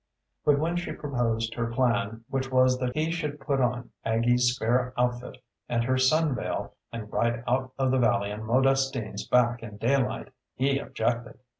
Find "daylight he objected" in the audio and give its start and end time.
9.77-11.37